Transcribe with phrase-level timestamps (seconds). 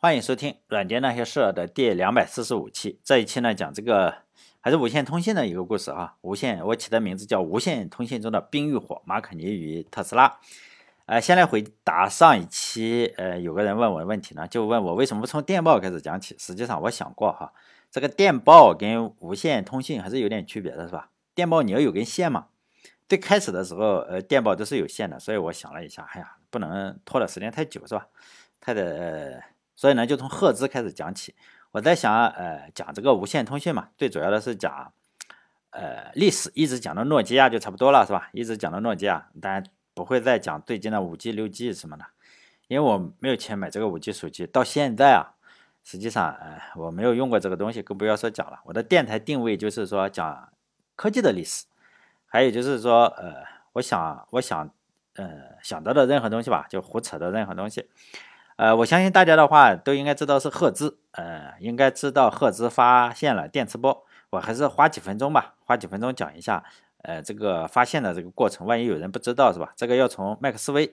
[0.00, 3.00] 欢迎收听《软件那些事》的第两百四十五期。
[3.02, 4.14] 这一期呢，讲这个
[4.60, 6.14] 还是无线通信的一个故事啊。
[6.20, 10.38] 无线，我起的名字叫《无线通信中的冰与火》，马可尼与特斯拉。
[11.06, 16.36] 呃，先来回答上一期，呃，有个人问我的问题呢，就问我为什么不从电报开始讲起。
[16.38, 17.52] 实际上，我想过哈，
[17.90, 21.10] 这个电报跟无线通信还是有点区别的，是吧？
[21.34, 22.46] 电报你要有根线嘛。
[23.08, 28.06] 最开始的时候，呃，电报都是有线的，所以我想了一下，哎呀，不能拖的时间太久，是吧？
[28.60, 29.42] 太的。
[29.78, 31.36] 所以呢，就从赫兹开始讲起。
[31.70, 34.92] 我在想，呃，讲这个无线通讯嘛，最主要的是讲，
[35.70, 38.28] 呃，历史，一直讲到诺基亚就差不多了，是吧？
[38.32, 39.62] 一直讲到诺基亚，当然
[39.94, 42.04] 不会再讲最近的五 G、六 G 什么的，
[42.66, 44.48] 因为我没有钱买这个五 G 手机。
[44.48, 45.38] 到现在啊，
[45.84, 48.58] 实际上，呃，我没有用过这个东西，更不要说讲了。
[48.64, 50.52] 我的电台定位就是说讲
[50.96, 51.66] 科技的历史，
[52.26, 54.68] 还有就是说，呃，我想，我想，
[55.14, 57.88] 呃，想到的任何东西吧，就胡扯的任何东西。
[58.58, 64.04] 呃，我相信大家的话都应该知道是赫兹，呃，应该知道赫兹发现了电磁波。
[64.30, 66.64] 我还是花几分钟吧，花几分钟讲一下，
[67.02, 68.66] 呃，这个发现的这个过程。
[68.66, 69.72] 万一有人不知道是吧？
[69.76, 70.92] 这个要从麦克斯韦，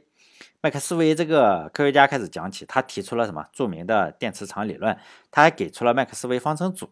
[0.62, 2.67] 麦克斯韦这个科学家开始讲起。
[2.67, 4.95] 他提出了什么著名的电磁场理论？
[5.31, 6.92] 他还给出了麦克斯韦方程组。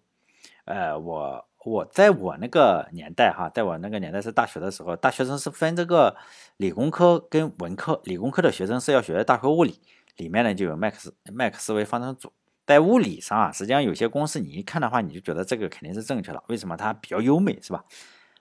[0.66, 6.16] 呃，我我在我那个年代哈，在我那个年代是大学的时候，大学生是分这个
[6.58, 9.80] 理工科跟文科，理工科的学生是要学大学物理。
[10.18, 12.32] 里面呢就有麦克斯麦克斯韦方程组，
[12.66, 16.44] 在物理上啊，实际上有些公式你一看的话，你就觉得这个肯定是正确的。
[16.48, 16.78] 为什么？
[16.78, 17.84] 它比较优美，是吧？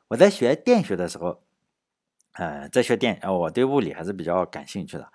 [0.09, 1.41] 我在学电学的时候，
[2.34, 5.09] 呃，在学电，呃，我对物理还是比较感兴趣的。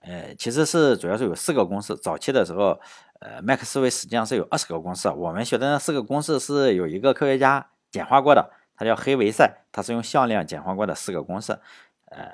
[0.00, 1.96] 呃，其实是主要是有四个公式。
[1.96, 2.80] 早期的时候，
[3.20, 5.08] 呃，麦克斯韦实际上是有二十个公式。
[5.08, 11.58] 我们学的那四个公式是有一个科学家简化过的，他叫黑维塞，他是用向量简化过的四个公式，
[12.06, 12.32] 呃。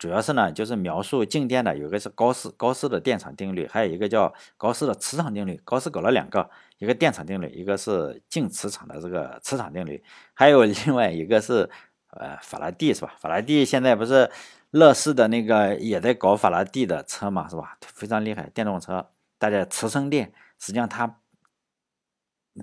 [0.00, 5.60] 主要是呢，就是描述静电的，有一个是高斯高斯的电场定律，还有一个叫高斯的磁场定律。
[5.62, 6.48] 高斯搞了两个，
[6.78, 11.68] 一个电场定律，一个是静磁场的这个磁场定律，还有另外一个是
[12.12, 13.14] 呃法拉第是吧？
[13.18, 14.30] 法拉第现在不是
[14.70, 17.76] 乐视的那个也在搞法拉第的车嘛，是吧？
[17.82, 21.18] 非常厉害，电动车，大家磁生电，实际上它。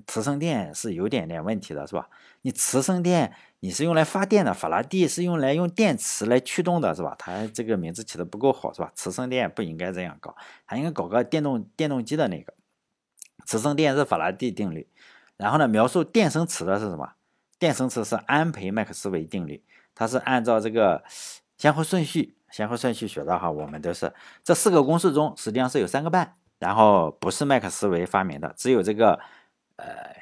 [0.06, 2.10] 磁生电是有点点问题的，是吧？
[2.42, 7.16] 你磁生电，你是用来发电的，法拉第是用来用电磁来驱动的，是吧？
[7.18, 8.92] 它这个名字起的不够好，是吧？
[8.94, 10.36] 磁生电不应该这样搞，
[10.66, 12.54] 它应该搞个电动电动机的那个。
[13.46, 14.86] 磁生电是法拉第定律，
[15.36, 17.14] 然后呢，描述电生磁的是什么？
[17.58, 19.64] 电生磁是安培麦克斯韦定律，
[19.94, 21.02] 它是按照这个
[21.56, 23.50] 先后顺序，先后顺序学的哈。
[23.50, 24.12] 我们都是
[24.44, 29.18] 这四个公式中，实际上是有三个半，然后不是麦克斯韦发明的，只有这个。
[29.76, 30.12] 呃，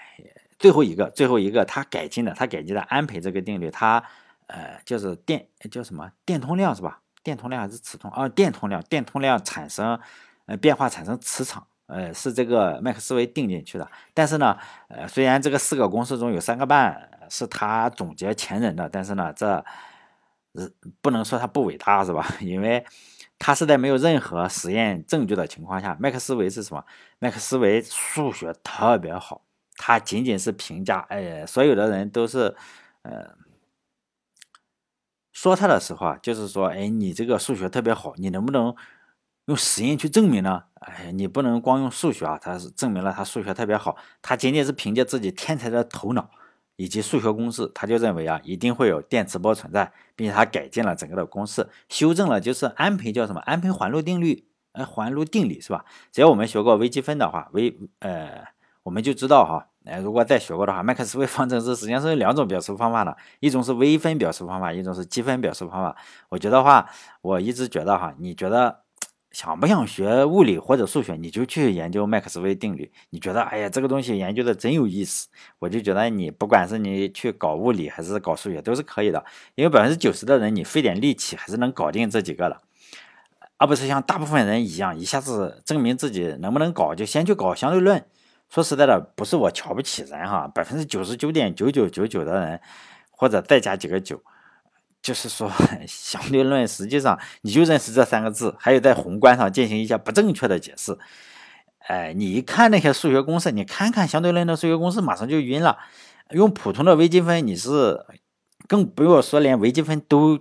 [0.59, 4.03] 最后一个，最后一个，他改进的，他改进的安培这个定律，它
[4.47, 7.01] 呃就是电叫什么电通量是吧？
[7.23, 8.29] 电通量还是磁通啊？
[8.29, 9.99] 电通量，电通量产生
[10.47, 13.91] 呃变化产生磁场，呃是这个麦克斯韦定进去的。
[14.15, 14.57] 但是呢，
[14.89, 19.65] 呃虽然这个四个公式中有三个半是他总结前人的，但是呢，这
[20.53, 20.71] 呃
[21.03, 22.25] 不能说他不伟大是吧？
[22.41, 22.87] 因为
[23.39, 26.85] 他是在没有任何实验证据的情况下，麦克斯韦是什么？
[27.19, 29.43] 麦克斯韦数学特别好。
[29.77, 32.57] 他仅仅是评价，哎，所有的人都是，
[33.03, 33.37] 呃，
[35.33, 38.75] 说他的时候啊，就是说，哎，你这个数学特别好，你能不能
[39.47, 40.65] 用实验去证明呢？
[40.81, 46.31] 哎，你不能光用数学啊，他是证明了他数学特别好，他仅仅是凭借自己天才的头脑
[46.77, 55.85] 以及数学公式，他就认为啊，一定会有电磁波存在，并且他改进了整个的公式，修正了就是安培叫什么安培环路定律，哎，环路定理是吧？
[56.11, 58.56] 只要我们学过微积分的话，微呃。
[58.87, 65.97] 我们就知道哈，哎，如果再学过的话，麦克斯韦方程式实际上是有两种表示方法的，一种是微分表示方法，一种是积分表示方法。
[66.29, 66.89] 我觉得话，
[67.21, 68.83] 我一直觉得哈，你觉得
[69.33, 72.93] 想不想学物理或者数学，你就去研究麦克斯韦定律。
[73.11, 75.27] 你觉得，哎呀，这个东西研究的真有意思，
[75.59, 79.25] 我就觉得你不管是你去搞物理还是搞数学都是可以的，
[79.57, 82.63] 因为百分之九十的人你费点力气还是能搞定这几个的，
[83.57, 88.07] 而不是像大部分人一样一下子证明自己能不能搞，就先去搞相对论。
[88.49, 92.61] 说实在的，不是我瞧不起人哈，百分之九十九点九九九九的人，
[93.11, 94.23] 或者再加几个九，
[95.03, 95.51] 就是说
[95.87, 100.97] 相对论实际上你就认识这三个字，还有在宏观上进行一些不正确的解释。
[101.89, 105.79] 哎，你一看那些数学公式，你看看相对论的数学公式，马上就晕了。
[106.31, 108.05] 用普通的微积分，你是
[108.67, 110.39] 更不用说连微积分都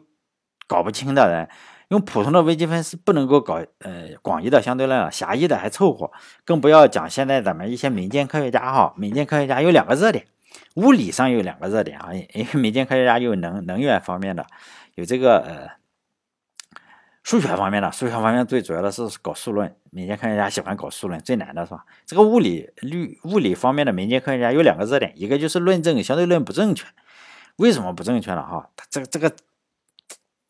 [0.67, 1.47] 搞不清的人。
[1.89, 6.11] 用普通的微积分是不能够搞呃广义的相对论了，狭义的还凑合，
[6.43, 10.25] 更不要讲现在咱们一些民间科学家哈，民间科学家有两个热点，
[10.75, 14.45] 物理上有两个热点啊，因为民间科学家有能能源方面的，
[14.95, 15.69] 有这个呃
[17.23, 21.85] 数学方面的，数学方面最主要的是搞数论，民间科学家喜欢搞数论，最难的是吧？
[22.05, 26.85] 这个物理率物理方面的民间科学家有两个热点，一个就是论证相对论不正确，
[27.57, 28.41] 为什么不正确呢？
[28.41, 29.31] 哈，他这个这个，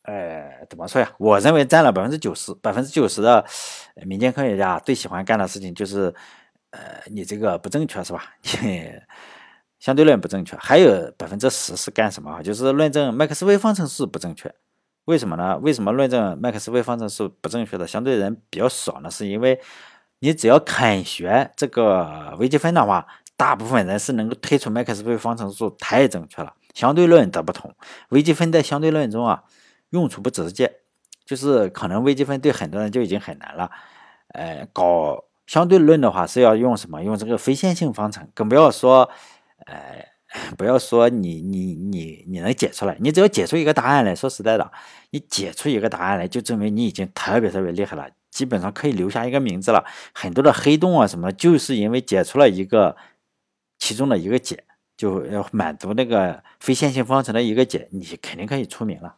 [0.06, 1.12] 呃，怎么说呀？
[1.18, 3.44] 我认为占了百分之九十，百分之九十的
[4.04, 6.14] 民间科学家最喜欢干的事情就是，
[6.70, 6.80] 呃，
[7.10, 8.22] 你这个不正确是吧？
[8.62, 8.92] 你
[9.80, 12.40] 相对论不正确，还有百分之十是干什么？
[12.42, 14.54] 就是论证麦克斯韦方程式不正确。
[15.06, 15.58] 为什么呢？
[15.58, 19.10] 为什么论证麦克斯韦方程式不正确的相对人比较少呢？
[19.10, 19.60] 是因为
[20.20, 23.04] 你只要肯学这个微积分的话，
[23.36, 26.54] 大部分人是能够推出麦克斯韦方程式太正确了。
[26.74, 27.74] 相对论则不同，
[28.10, 29.42] 微积分在相对论中啊
[29.90, 30.80] 用处不直接，
[31.24, 33.70] 就是可能微积分对很多人就已经很难了。
[34.28, 37.02] 呃，搞相对论的话是要用什么？
[37.02, 39.10] 用这个非线性方程，更不要说
[39.66, 40.06] 呃。
[40.58, 44.70] 不要说你你你你能解出来，你只要解出一个答案来说实在的，
[45.10, 49.84] 你解出一个答案来，就证明你已经特别特别厉害了，基本上可以留下一个名字了。
[50.12, 52.96] 很多的黑洞啊什么，就是因为解出了一个
[53.78, 54.64] 其中的一个解，
[54.96, 59.14] 就要满足那个非线性方程的一个解，你肯定可以出名了。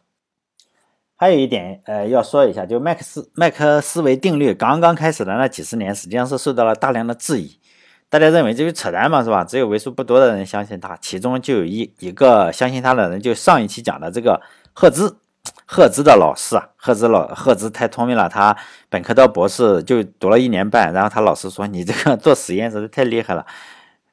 [1.21, 7.59] 还有一点，呃，要说一下，就麦克斯麦克斯韦定律刚刚开始的那几十年，实际上是受到了大量的质疑。
[8.07, 9.43] 大家认为这就扯淡嘛，是吧？
[9.43, 15.17] 只有为数不多的人相信他，其中就有一一个相信他的人，就上一期讲的这个赫兹，
[15.65, 18.55] 赫兹的老师啊，赫兹老赫兹太聪明了，他
[18.87, 23.45] 本科到博士就读了一年半，然后他老师说你这个做实验实在太厉害了，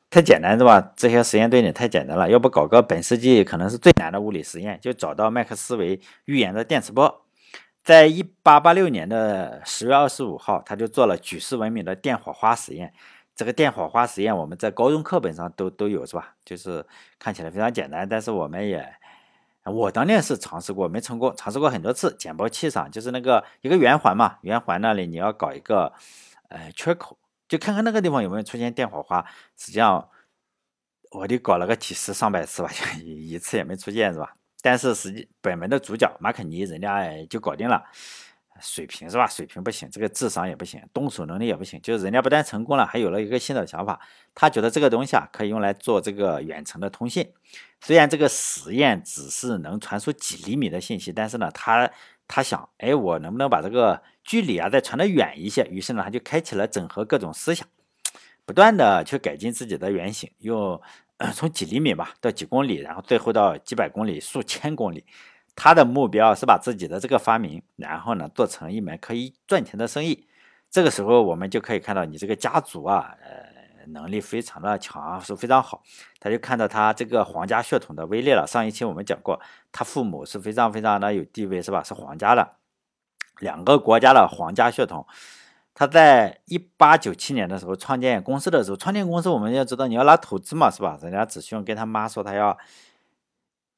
[0.09, 0.93] 太简单是吧？
[0.97, 7.25] 这些实验对你太简单了，要不搞个本世纪可能是最难的物理实验，就找到麦克斯韦预言的电磁波，
[7.83, 12.93] 在一八八六年的十月二十五号，他就做了举世闻名的电火花实验。
[13.35, 16.35] 这个电火花实验，我们在高中课本上都都有，是吧？
[16.45, 16.87] 就是
[17.19, 18.83] 看起来非常简单，但是我们也，
[19.65, 22.17] 我当年是尝试过，没成功，尝试过很多次。
[22.19, 25.93] 简报器上就是那个一个圆环嘛，圆环那里你要搞一个
[26.49, 29.25] 呃缺口，就看看那个地方有没有出现电火花。
[29.57, 30.09] 实际上，
[31.13, 32.71] 我就搞了个几十上百次吧，
[33.03, 34.35] 一一次也没出现，是吧？
[34.63, 37.85] 但是实际本门的主角马肯尼人家就搞定了。
[38.59, 39.27] 水平是吧？
[39.27, 41.79] 水平不行，这个智商也不行，动手能力也不行。
[41.83, 44.01] 就是人家不但成功了，还有了一个新的想法。
[44.35, 47.35] 他觉得这个东西啊，可以用来做这个远程的通信。
[47.83, 51.91] 虽然这个实验只是能传输几厘米的信息，但是呢，他
[52.29, 55.65] 他想，哎，我能不能把这个距离啊再传得远一些？
[55.71, 57.67] 于是呢，他就开启了整合各种思想，
[58.45, 60.81] 不断的去改进自己的原型，用
[61.35, 65.05] 从几厘米吧到几公里，然后最后到几百公里、数千公里。
[65.55, 70.27] 他的目标是把自己的这个发明，然后呢做成一门可以赚钱的生意。
[70.71, 73.56] 这个时候我们就可以看到你这个家族啊，呃，
[73.89, 75.83] 能力非常的强，是非常好。
[76.21, 78.47] 他就看到他这个皇家血统的威力了。
[78.47, 79.41] 上一期我们讲过，
[79.73, 81.83] 他父母是非常非常的有地位，是吧？
[81.83, 82.57] 是皇家的，
[83.41, 85.07] 两个国家的皇家血统。
[85.75, 90.99] 他在一八九七年的时候创建公司的时候，创建公司我们要知道你要拿投资嘛，是吧？
[91.03, 92.57] 人家只需要跟他妈说他要。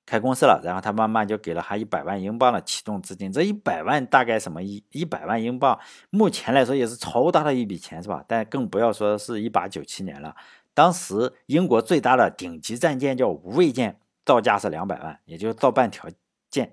[0.08, 3.30] 开公司了，然后他妈妈就给了他一百万英镑的启动资金。
[3.30, 5.78] 这一百万大概什么一一百万英镑，
[6.08, 8.24] 目前来说也是超大的一笔钱，是吧？
[8.26, 10.34] 但更不要说是一八九七年了。
[10.72, 16.08] 当时英国最大的顶级战舰叫无畏舰，造价是两百万，也就造半条
[16.50, 16.72] 舰。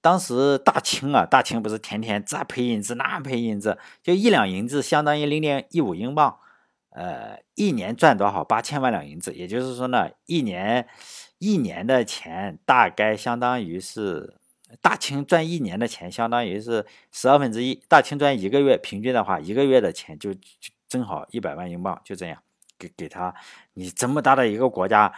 [0.00, 6.38] 当时大清啊，大清不是天天这赔银子那赔银子，就一两银子相当于零点一五英镑，
[6.90, 8.42] 呃，一年赚多少？
[8.42, 10.86] 八千万两银子，也就是说呢，一年。
[11.38, 14.34] 一年的钱大概相当于是
[14.80, 17.74] 大清赚一年的钱，相当于是十二分之一。
[17.88, 20.34] 大清赚一个月，平均的话，一个月的钱就
[20.88, 22.42] 正好一百万英镑，就这样
[22.78, 23.34] 给给他。
[23.74, 25.12] 你这么大的一个国家，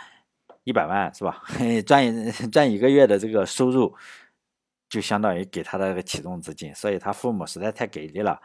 [0.64, 1.42] 一百万是吧？
[1.86, 3.96] 赚赚一个月的这个收入，
[4.88, 6.74] 就相当于给他的个启动资金。
[6.74, 8.42] 所以他父母实在太给力了，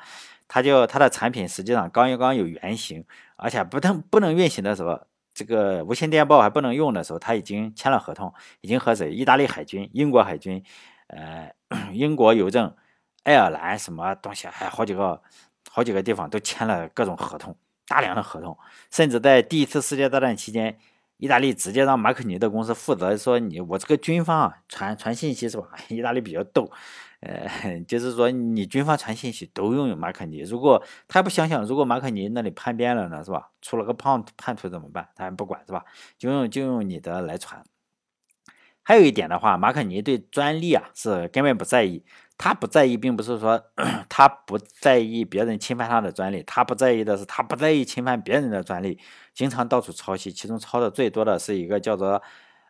[0.47, 3.03] 他就他的产品实际上刚刚有原型，
[3.35, 5.07] 而且不能不能运行的时候。
[5.33, 9.11] 这个无线电报还不能用的时候，他已经签了合同，已经和谁？
[9.11, 10.63] 意大利海军、英国海军、
[11.07, 11.51] 呃，
[11.91, 12.75] 英国邮政、
[13.23, 15.21] 爱尔兰什么东西，还好几个、
[15.71, 17.55] 好几个地方都签了各种合同，
[17.87, 18.57] 大量的合同。
[18.91, 20.77] 甚至在第一次世界大战期间，
[21.17, 26.71] 意大利直接让马可尼的公司负责说：“你我这个军方啊，传传信息是吧？” 意大利比较逗。
[27.25, 33.51] 呃， 就是说你军方传信息都用马可尼，如果他不想想，如果马可尼那里叛变了呢，是吧？
[33.61, 35.07] 出了个叛叛徒怎么办？
[35.15, 35.85] 他还不管是吧？
[36.17, 37.63] 就用就用你的来传。
[38.81, 42.03] 还有一点的话，马可尼对专利啊是根本不在意，
[42.37, 43.63] 他不在意，并不是说
[44.09, 48.99] 他不在意别人侵犯他的专利，他不在意的是他不在意侵犯别人的专利，
[49.33, 52.21] 经常到处抄袭，其中抄的最多的是一个叫做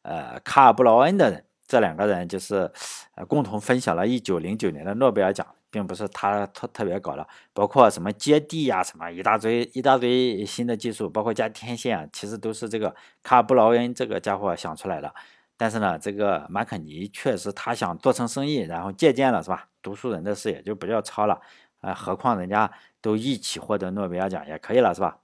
[0.04, 1.46] 呃卡尔布劳恩的人。
[1.68, 2.72] 这两个人就是
[3.16, 15.14] 呃共同分享了一九零九年的诺贝尔奖，并不是他特特别搞的，包括什么接地呀，什么一大堆一大堆新的技术，包括加天线啊，其实都是这个卡布劳恩这个家伙想出来的。
[15.56, 19.70] 但是呢，这个马可尼确实他想做成生意，然后借鉴了是吧？
[19.82, 21.40] 读书人的事也就不叫抄了
[21.80, 25.20] 啊，何况人家都一起获得诺贝尔奖也可以了是吧？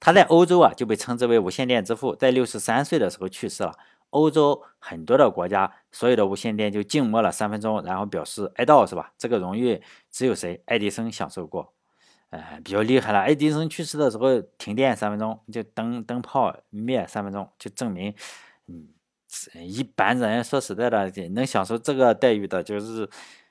[0.00, 3.74] 他在欧洲啊就被称之为无线电之父，在六十三岁的时候去世了。
[4.10, 9.12] 欧洲很多的国家所有的无线电就静默了三分钟，然后表示哀悼是吧？
[9.18, 10.62] 这个荣誉只有谁？
[10.66, 11.74] 爱迪生享受过，
[12.30, 13.20] 呃，比较厉害了。
[13.20, 18.14] 爱迪生去世的时候停电三分钟，就灯灯泡灭三分钟，就证明，
[18.66, 18.88] 嗯。
[19.54, 23.06] 一般人说实在的，能享受这个待遇的，就是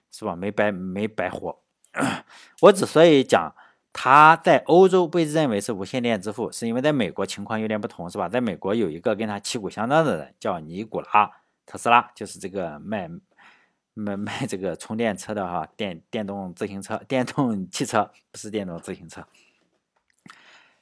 [0.09, 0.35] 是吧？
[0.35, 1.55] 没白没白活。
[2.63, 3.53] 我之所以讲
[3.99, 8.29] 他在欧洲被认为是无线电之父，是因为在美国情况有点不同，是吧？
[8.29, 11.31] 在美国有一个跟他旗鼓相当的人，叫尼古拉
[11.65, 13.09] 特斯拉，就是这个卖
[13.95, 19.25] 卖卖这个充电车的哈，电电动自行车、电动汽车，不是电动自行车。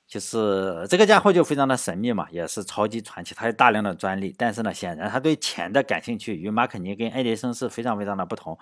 [0.06, 3.34] 就是这个家伙就非常的神秘嘛，也是超级传奇。
[3.34, 8.60] 他有大量的专利，但是呢，显然他对钱的感兴趣与马可尼跟爱迪生是非常非常的不同。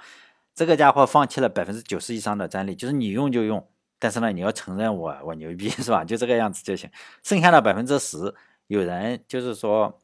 [0.54, 3.68] 这个家伙放弃了百分之九十以上的专利，就是你用就用，
[4.04, 6.04] 但是呢，你要承认我我牛逼 是吧？
[6.04, 6.92] 就这个样子就行。
[7.24, 8.36] 剩下的百分之十，
[8.68, 9.98] 有人就是说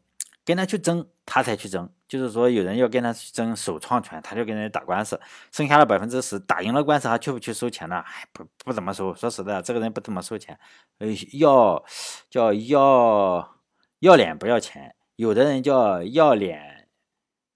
[0.46, 1.92] 跟他去争，他才去争。
[2.08, 5.20] 就是说，有人要跟他去争首创权，他就跟人家打官司。
[5.52, 7.98] 剩下的百分之十，打赢了官司还去不去收钱呢？
[7.98, 9.14] 哎，不不怎么收。
[9.14, 10.58] 说实在，这个人不怎么收钱。
[11.00, 11.84] 呃，要
[12.30, 13.58] 叫要
[14.00, 14.96] 要脸不要钱。
[15.18, 16.79] 有的人叫要脸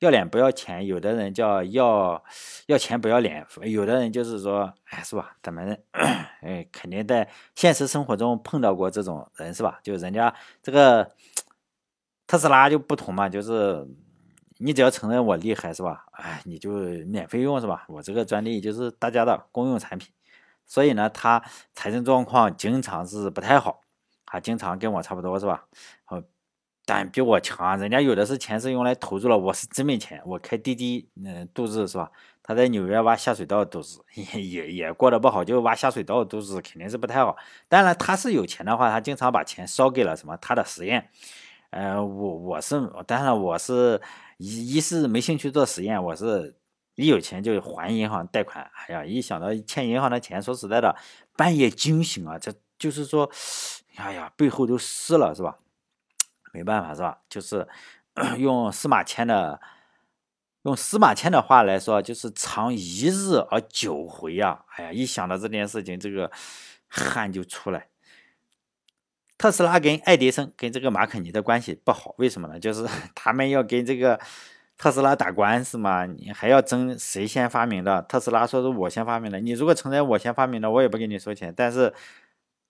[0.04, 2.24] 要脸不要钱，有的人叫要
[2.68, 3.46] 要钱不要脸。
[3.62, 5.36] 有的人就是说，哎，是吧？
[5.42, 9.80] 咱们哎，肯定在现实生活中碰到过这种人，是吧？
[9.82, 11.12] 就人家这个
[12.28, 13.88] 特斯拉就不同嘛，就是。
[14.60, 16.06] 你只要承认我厉害是吧？
[16.12, 16.72] 哎，你就
[17.08, 17.86] 免费用是吧？
[17.90, 20.14] 我这个专利就是大家的公用产品，
[20.66, 21.44] 所以呢，他
[21.74, 23.82] 财政状况经常是不太好，
[24.26, 25.66] 他经常跟我差不多是吧？
[26.08, 26.24] 哦，
[26.86, 32.12] 但比我强，人家有的是钱是用来投入了，我是真没钱，我开滴滴嗯度日是吧？
[32.42, 33.98] 他在纽约挖下水道度日，
[34.36, 37.38] 也也也过得不好，就挖下水道度日肯定是不太好。
[37.70, 41.10] 当然他是有钱的话，他经常把钱烧给了什么他的实验。
[41.70, 44.02] 呃，我我是当然我是。
[44.38, 46.58] 一一是没兴趣做实验，我是
[46.96, 48.68] 一有钱就还银行贷款。
[48.74, 50.94] 哎呀，一想到欠银行的钱，说实在的，
[51.38, 53.30] 半夜惊醒啊，这就是说，
[53.96, 55.60] 哎呀，背后都湿了，是吧？
[56.54, 57.18] 没办法，是吧？
[57.28, 57.68] 就是
[58.38, 59.60] 用司马迁的
[60.62, 64.64] 用司马迁的话来说，就是长一日而久回呀。
[64.76, 66.32] 哎呀，一想到这件事情，这个
[66.88, 67.88] 汗就出来。
[69.36, 72.58] 特斯拉跟爱迪生跟这个马可尼的关系不好，为什么呢？
[72.58, 74.18] 就是 他们要跟这个
[74.78, 78.02] 特斯拉打官司嘛，你还要争谁先发明的。
[78.04, 81.54] 特斯拉说是我先发明的，你如果承认我先发明的，我也不给你收钱。
[81.58, 81.94] 但是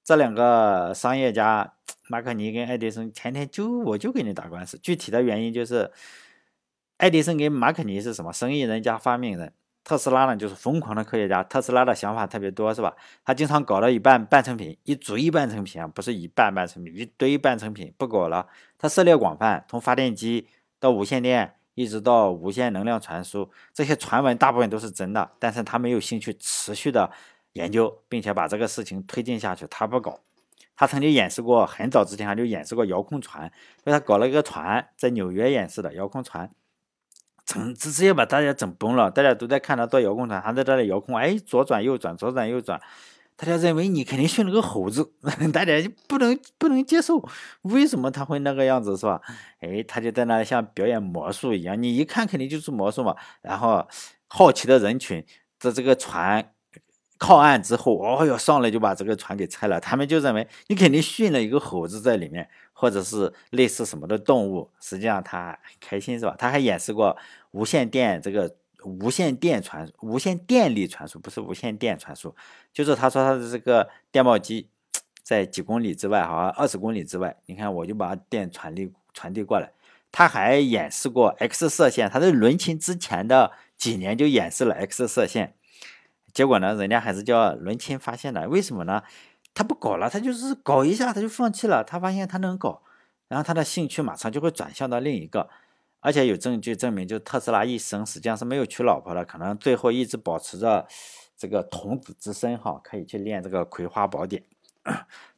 [0.04, 1.74] 这两个商业家
[2.08, 5.92] 马可尼跟爱迪生前天就我就跟你打官司，具体的原因就是
[6.98, 9.54] 爱迪生跟马可尼是什么生意人加发明人。
[9.86, 11.44] 特斯拉呢，就是疯狂的科学家。
[11.44, 12.96] 特斯拉的想法特别多，是吧？
[13.26, 18.48] 他经常搞了一半半成品，一堆半成品啊，不是一半半成品，一堆半成品不搞了。
[18.78, 20.48] 他涉猎广泛，从发电机
[20.80, 27.12] 到无线电，一直到无线能量传输，这些传闻大部分都是真的，但是他没有兴趣持续的
[27.54, 30.20] 研究，并且把这个事情推进下去，他不搞。
[30.76, 36.50] 他曾经演示过，很早之前他就演示过遥控船，因为他搞了一个船，在纽约演示的遥控船。
[37.46, 42.82] 整直接把大家整崩了，大家都在看他做遥控船，他在这里遥控，哎，左转右转，左转右转，
[43.36, 45.12] 大家认为你肯定训了个猴子，
[45.52, 47.22] 大家就不能不能接受，
[47.64, 49.22] 为什么他会那个样子是吧？
[49.60, 53.14] 哎，他就在那像表演魔术一样，你一看肯定就是魔术嘛。
[53.42, 53.86] 然后
[54.28, 55.24] 好奇的人群
[55.60, 56.53] 在这个船
[57.24, 62.50] 靠岸之后，哦哟，上来就把这个船给拆了，他们就认为你肯定训了一个猴子在里面。
[62.76, 66.36] 或者是类似什么的动物，实际上他开心是吧？
[66.38, 67.16] 他还演示过
[67.52, 68.54] 无线电这个
[68.84, 72.36] 无线电传无线电力传输，不是无线电传输，
[72.74, 74.68] 就是他说他的这个电报机
[75.24, 79.72] 在几公里之外，好像二十公里之外，你看我就把电传递传递过来。
[80.12, 85.56] 他还演示过 X 射线，他在伦琴之前的几年就演示了 X 射线，
[86.34, 89.04] 结果呢，人家还是叫伦琴发现的，为什么呢？
[89.54, 91.84] 他不搞了，他就是搞一下他就放弃了。
[91.84, 92.82] 他发现他能搞，
[93.28, 95.48] 然后他的兴趣马上就会转向到另一个，
[96.00, 100.88] 而且有证据证明，就特斯拉一生实际上是没有娶老婆的，可能最后一直保持着
[101.38, 104.44] 这个童子之身哈，可以去练这个葵花宝典。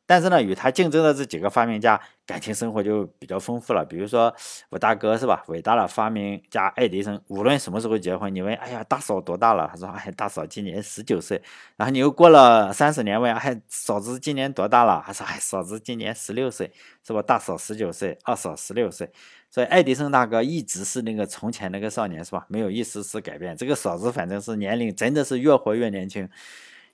[0.06, 3.84] 但是呢，与他竞争的这几个发明家感情生活就比较丰富了。
[3.84, 4.34] 比如说
[4.70, 9.68] 我大哥是吧，伟大的发明家爱迪生，无论什么时候结婚，你问，哎呀，大嫂多大了？
[9.72, 11.42] 他说，哎，大嫂今年十九岁。
[11.76, 15.04] 然后你又过了三十年，问，哎，嫂子今年多大了？
[15.06, 16.72] 他说，哎，嫂子今年十六岁，
[17.04, 17.22] 是吧？
[17.24, 19.10] 大嫂十九岁，二嫂十六岁。
[19.50, 22.46] 所以爱迪生大哥一直是那个从前那个少年，是吧？
[22.48, 23.58] 没有一丝丝改变。
[23.58, 26.30] 这个嫂子反正是年龄真的是越活越年轻，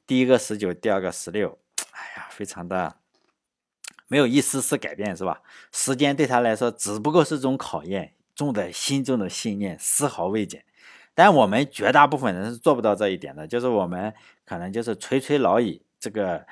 [0.07, 1.57] 第一个十九，第二个十六，
[1.91, 3.00] 哎呀，非常的。
[4.11, 5.41] 没有一丝丝改变，是吧？
[5.71, 10.65] 时间对他来说只不过是种考验，重在心中的信念丝毫未减。
[11.15, 14.13] 但我们绝大部分人是做不到这一点的，就是我们
[14.45, 16.45] 可能就是垂垂老矣，这个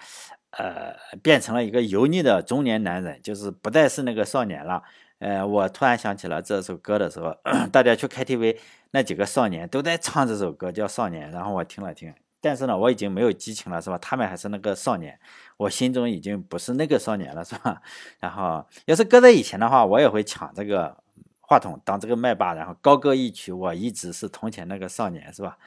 [0.51, 4.81] 呃变成了一个油腻的中年男人，就是不再是那个少年了。
[5.17, 7.35] 呃，我突然想起了这首歌的时候，
[7.73, 8.55] 大家去 KTV，
[8.91, 12.13] 那几个少年都在唱这首歌，叫《少年》，然后我听了听。
[12.41, 13.97] 但是呢，我已经没有激情了，是吧？
[13.97, 15.19] 他们还是那个少年，
[15.59, 17.81] 我心中已经不是那个少年了，是吧？
[18.21, 20.95] 然后，要是搁在以前的话，我也会抢这个
[21.41, 25.57] 话筒当这个麦霸，然后高歌一曲，我一直是从前那个少年，是吧？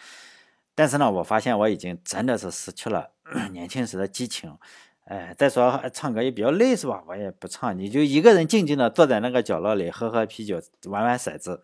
[0.75, 3.11] 但是呢，我发现我已经真的是失去了
[3.53, 4.57] 年轻时的激情。
[5.05, 7.05] 哎，再说唱歌也比较累，是吧？
[7.07, 11.63] 我也不唱，你就一个人静静的坐在那个角落里，喝喝啤酒，玩玩骰子。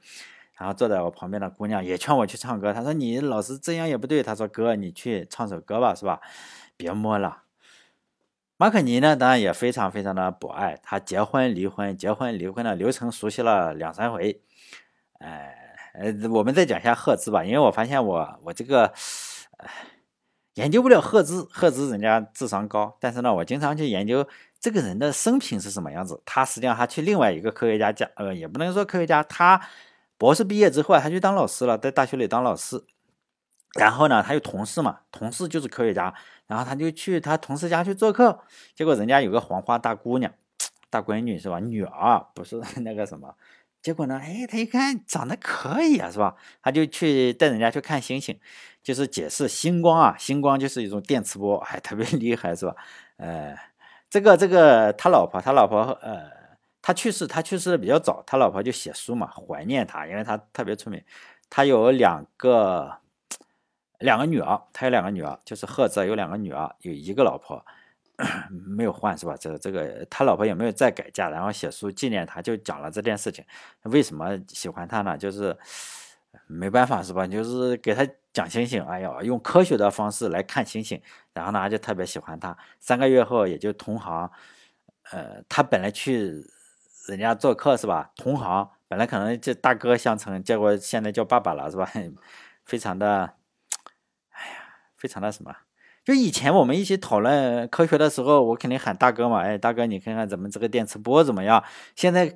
[0.59, 6.21] 然后坐在我旁边的姑娘也劝我去唱歌，她说你老是这样也不对，她说哥你去唱首歌吧，是吧？
[6.77, 7.45] 别摸了。
[8.61, 14.43] 马可尼呢，当然也非常非常的博爱，他结婚离婚，结婚离婚的流程熟悉了两三回。
[15.21, 15.55] 哎，
[15.95, 18.93] 呃，我们再讲一下赫兹吧，因为我发现我我这个
[20.55, 24.27] 研究不了赫兹，赫兹人家智商高，但是呢，我经常去研究
[24.59, 26.21] 这个人的生平是什么样子。
[26.25, 29.61] 他实际上他去另外一个科学家家，呃，也不能说科学家，他。
[30.19, 32.83] 博士毕业之后啊，他去当老师了，在大学里当老师。
[33.79, 36.13] 然后呢，他有同事嘛，同事就是科学家，
[36.49, 38.41] 然后他就去他同事家去做客。
[38.75, 40.33] 结果人家有个黄花大姑娘，
[40.91, 41.61] 大闺女是吧？
[41.61, 43.37] 女儿不是 那个什么。
[43.81, 46.35] 结果呢，哎，他一看长得可以啊，是吧？
[46.61, 48.37] 他就去带人家去看星星，
[48.83, 52.75] 就是解释星光啊，星光就是一种电磁波，还特别厉害，是吧？
[53.19, 53.57] 呃，
[54.11, 56.37] 这个这个他老婆，他老婆呃。
[56.81, 61.03] 他去世，他去世的比较早，他老婆就写书嘛，怀念他，因为他特别出名。
[61.51, 62.99] 他有两个
[63.99, 67.65] 两个女儿，他有两个女儿，就是赫哲有两个女儿，有一个老婆
[68.51, 69.37] 没有换，是吧？
[69.39, 73.45] 这这个他老婆也没有再改嫁，然后写书纪念他，就讲了这件事情。
[73.83, 75.17] 为什么喜欢他呢？
[75.17, 75.57] 就是
[76.47, 77.27] 没办法，是吧？
[77.27, 81.01] 就是给他讲星星，哎呀，用科学的方式来看星星，
[81.33, 82.57] 然后呢就特别喜欢他。
[82.81, 84.31] 三个月后也就同行，
[85.11, 86.45] 呃，他本来去。
[87.09, 88.11] 人家做客是吧？
[88.17, 91.91] 同行本来可能就大哥相称，结果现在叫爸爸了是吧？
[92.67, 93.33] 非常的，
[94.99, 95.55] 非常的什么？
[96.05, 99.41] 就以前我们一起讨论科学的时候，我肯定喊大哥嘛。
[99.41, 101.65] 哎，大哥，你看看咱们这个电磁波怎么样？
[101.95, 102.35] 现在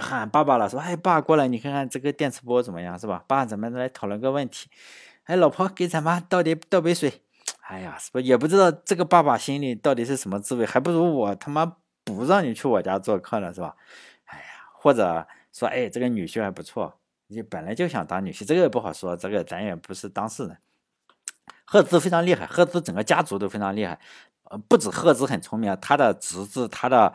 [0.00, 0.78] 喊爸爸了说？
[0.78, 3.24] 哎，爸过来，你看看这个电磁波怎么样是吧？
[3.26, 4.68] 爸，咱们来讨论个问题。
[5.24, 7.22] 哎，老婆，给咱妈倒点倒杯水。
[7.68, 10.66] 哎呀，是不也不知道这个爸爸心里到底是什么滋味？
[10.66, 11.76] 还不如我他妈。
[12.04, 13.76] 不让你去我家做客了是吧？
[14.24, 20.58] 哎呀，或者说，哎，这个女婿还不错，你本来就想当女婿，这个也不好说，这个咱也不是当事人。
[21.64, 23.98] 赫兹非常厉害，赫兹整个家族都非常厉害，
[24.44, 27.12] 呃，不止赫兹很聪明啊，他的侄子、他的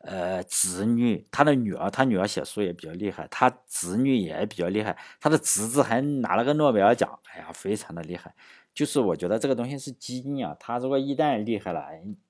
[0.00, 8.34] 呃侄女、他的女儿，他女儿写书也比较厉害，他侄女也比较厉害，他的侄子还拿了个诺贝尔奖，哎呀，非常的厉害。
[8.74, 11.84] 就是我觉得这个东西是基因啊，他如果一旦厉害了，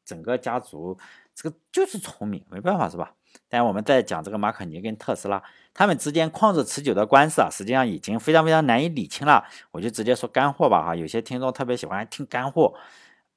[0.05, 0.99] 整个家族。
[1.40, 3.14] 这个就是聪明，没办法是吧？
[3.49, 9.45] 但我们在讲这个马可尼跟特斯拉他们之间旷日持久的官司啊，实际上已经非常非常难以理清了。
[9.71, 12.75] 我就直接说干货吧哈，有些听众特别喜欢听干货，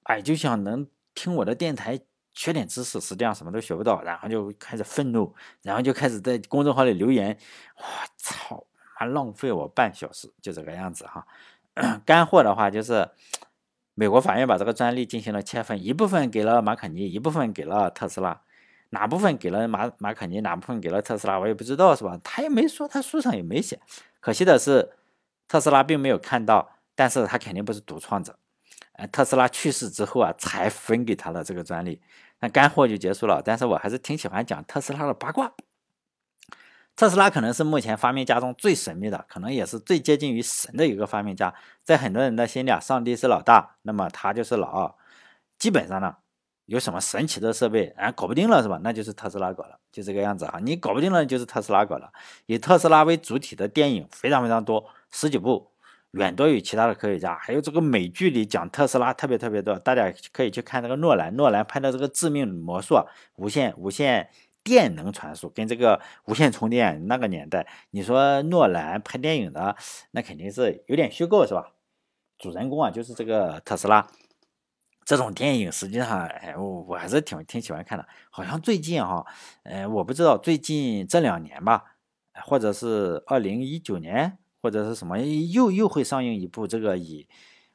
[0.03, 1.99] 哎，就想能听我的电台
[2.33, 7.37] 学点知识，实际上什么都学不到，然后就开始愤怒，然后就开始在公众号里留言，
[7.77, 7.83] 我
[8.17, 11.25] 操，还浪费我半小时，就这个样子哈。
[12.05, 13.09] 干货的话就是。
[13.93, 18.41] 美国法院把这个专利进行了切分，一部分给了马可尼，一部分给了特斯拉。
[18.91, 22.17] 哪部分给了马马可尼，哪部分给了特斯拉，我也不知道，是吧？
[22.23, 23.79] 他也没说，他书上也没写。
[24.21, 24.93] 可惜的是，
[25.47, 28.37] 特斯拉并没有看到，但是他肯定不是独创者。
[28.93, 32.01] 呃，特斯拉去世之后啊，才分给他的这个专利。
[32.41, 35.53] 那干货就结束了，但是我还是挺喜欢讲特斯拉的八卦。
[36.95, 41.55] 特斯拉可能是目前发明家中最神秘的，可能也是最接近于神的一个发明家。
[41.83, 44.93] 在很多人的心里啊，上帝是老大，那么他就是老二。
[45.57, 46.17] 基本上呢，
[46.65, 48.79] 有什么神奇的设备，哎，搞不定了是吧？
[48.83, 50.59] 那就是特斯拉搞了，就这个样子啊。
[50.61, 52.11] 你搞不定了，就是特斯拉搞了。
[52.45, 55.71] 以特斯拉为主体的电影非常非常多，十几部，
[56.11, 57.37] 远多于其他的科学家。
[57.37, 62.95] 还有这个美剧里讲特斯拉特别特别多，大家可以去看这个诺兰，诺兰拍的这个《致命魔术》，
[63.35, 64.29] 无线无线
[64.63, 69.75] 电能传输，跟这个无线充电那个年代，你说诺兰拍电影的，
[70.11, 71.73] 那肯定是有点虚构，是吧？
[72.37, 74.07] 主人公啊，就是这个特斯拉。
[75.03, 78.07] 这种电影实际上，哎，我我还是挺挺喜欢看的。
[78.29, 79.25] 好像最近哈，
[79.63, 81.83] 呃，我不知道最近这两年吧，
[82.45, 87.27] 或者是二零一九年，或者是什么，又又会上映一部这个以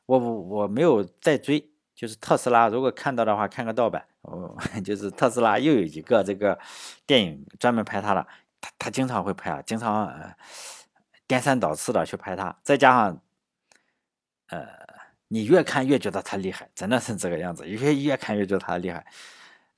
[0.06, 2.68] 我我我没有再追，就是特斯拉。
[2.68, 4.06] 如果看到的话，看个盗版。
[4.22, 6.58] 哦， 就是特斯拉又有一个这个
[7.06, 8.26] 电影专门拍他的，
[8.60, 10.10] 他他经常会拍啊，经常
[11.26, 13.20] 颠三倒四的去拍他，再加上
[14.48, 14.95] 呃。
[15.28, 17.66] 你越看越觉得他厉害，真的是这个样子。
[17.66, 19.04] 越越看越觉得他厉害，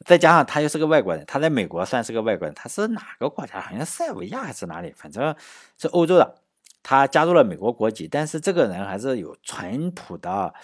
[0.04, 2.54] 再加上他又是个外国人，他在美国算是个外国人。
[2.54, 3.61] 他是哪个国家？
[3.61, 4.92] 好像塞尔维亚还是哪里？
[4.96, 5.34] 反正
[5.78, 6.42] 是欧洲的。
[6.82, 10.54] 他加入了美国国籍，但是这个人还是有淳朴的，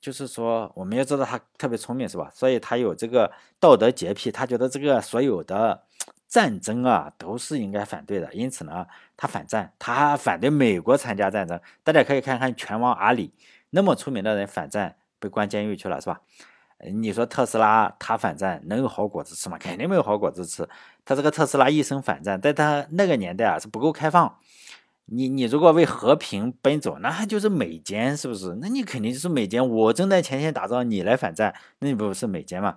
[0.00, 2.30] 就是说我们要知道他特别聪明，是吧？
[2.34, 5.84] 所以他有这个道德洁癖，他觉得这个所有的
[6.26, 11.60] 战争啊都是应该反对的，因此呢，他反战，他反对美国参加战争。
[11.84, 13.32] 大家可以看看拳王阿里。
[13.70, 16.20] 那么出名的人反战被关监狱去了是吧？
[16.92, 19.58] 你说特斯拉他反战能有好果子吃吗？
[19.58, 20.68] 肯定没有好果子吃。
[21.04, 24.38] 他这个特斯拉一生反战，在他那个年代啊是不够开放。
[25.06, 28.58] 你你如果为和平奔走，那就是美奸是不是？
[28.60, 29.68] 那你肯定就是美奸。
[29.68, 32.76] 我正在前线打仗，你来反战，那你不是美奸吗？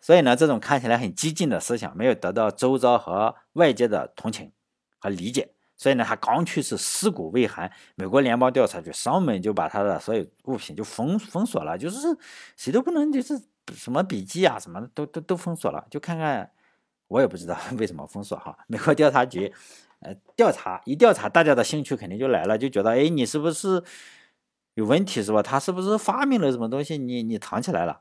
[0.00, 4.52] 所以呢，这种看起来很激进的思想，没有得到周遭和外界的同情
[4.98, 5.50] 和理解。
[5.76, 11.98] 所以呢，他刚去世，尸骨未寒，美国联邦调查局上门就把他的所有物品就封封锁了，就是
[12.56, 13.38] 谁都不能，就是
[13.74, 15.86] 什么笔记啊，什么的都都都封锁了。
[15.90, 16.50] 就看看，
[17.08, 18.56] 我也不知道 为什么封锁哈。
[18.68, 19.52] 美国调查局，
[20.00, 23.84] 呃，调查一调查，大家的兴趣肯定就来了，就觉得，哎，你是不是
[24.74, 25.42] 有问题是吧？
[25.42, 26.96] 他是不是发明了什么东西？
[26.96, 28.00] 你你藏起来了？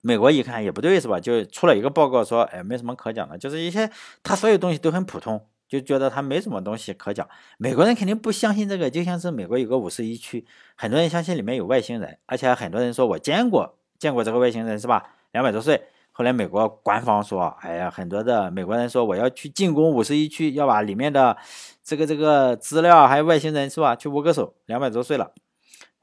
[0.00, 1.20] 美国一看也不对是吧？
[1.20, 3.88] 就出了一个报告说，哎，没什么可讲的，就是一些
[4.24, 5.46] 他所有东西都很普通。
[5.72, 10.44] 就觉得他没什么东西可讲，美国人肯定不相信这个，就像是美国有个五十一区，
[10.76, 15.14] 很多人相信里面有外星人，而且很多人说我见过见过这个外星人是吧？
[15.30, 21.38] 两百多岁，后来美国官方说，哎呀，很多的美国人说我要去进攻五十一区，要把里面的
[21.82, 23.96] 这个这个资料还有外星人是吧？
[23.96, 25.32] 去握个手，两百多岁了，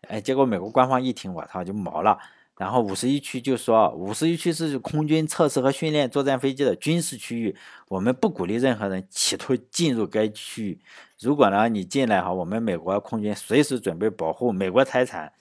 [0.08, 2.18] 哎，结果美国官方一听，我操，就毛了。
[2.60, 7.56] 然后五十一区就说，五十一区是空军测试和训练作战飞机的军事区域，
[7.88, 10.80] 我们不鼓励任何人企图进入该区域。
[11.22, 15.32] 如果呢你进来哈，我们美国空军随时准备保护美国财产，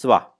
[0.00, 0.36] 是吧？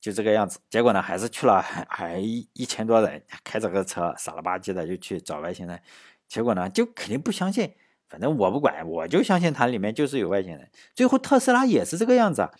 [0.00, 0.58] 就这个样子。
[0.68, 5.80] 结果呢还是去了，还一一千多人开着个车，傻了吧唧的就去找外星人。
[6.26, 7.72] 结果呢就肯定不相信，
[8.08, 10.68] 反正我不管，我就相信它里面就是有外星人。
[10.96, 12.50] 最后特斯拉也是这个样子。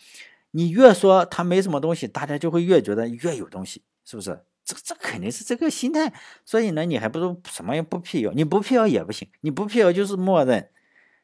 [0.51, 4.39] 你越说他没什么东西，大家就会越觉得越有东西，是不是？
[4.65, 6.13] 这这肯定是这个心态。
[6.45, 10.69] 所以呢，你还不如什么也不辟谣，你不辟谣也不行，你不辟谣就是默认，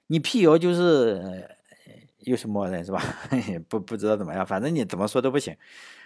[0.07, 1.47] 你辟谣就是
[2.19, 3.01] 又是默认，是吧？
[3.69, 5.55] 不不知道怎么样，反正你怎么说都不行。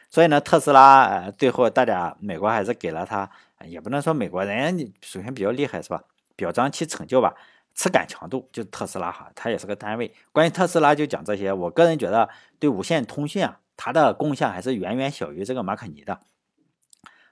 [0.09, 3.29] 所以呢，特斯拉呃最后大家美国还是给了他，
[3.65, 6.03] 也不能说美国人首先比较厉害，是吧？
[6.35, 7.35] 表彰其成就吧。
[7.79, 10.13] 磁感强度就是特斯拉哈，它也是个单位。
[10.33, 11.53] 关于特斯拉就讲这些。
[11.53, 12.27] 我个人觉得
[12.59, 16.19] 对无线通讯啊，它的贡献还是远远小于这个马可尼的。